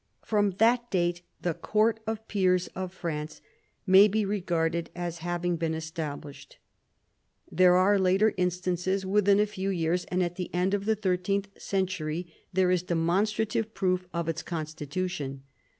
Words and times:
From 0.25 0.55
that 0.57 0.89
date 0.89 1.21
the 1.43 1.53
court 1.53 1.99
of 2.07 2.27
peers 2.27 2.65
of 2.69 2.91
France 2.91 3.39
ma}^ 3.87 4.09
be 4.09 4.25
regarded 4.25 4.89
as 4.95 5.19
having 5.19 5.57
been 5.57 5.75
established. 5.75 6.57
There 7.51 7.75
are 7.75 7.99
later 7.99 8.33
instances 8.35 9.05
within 9.05 9.39
a 9.39 9.45
few 9.45 9.69
years, 9.69 10.05
and 10.05 10.23
at 10.23 10.37
the 10.37 10.51
end 10.55 10.73
of 10.73 10.85
the 10.85 10.95
thirteenth 10.95 11.49
century 11.61 12.33
there 12.51 12.71
is 12.71 12.81
demonstrative 12.81 13.75
proof 13.75 14.07
of 14.11 14.27
its 14.27 14.41
constitution. 14.41 15.43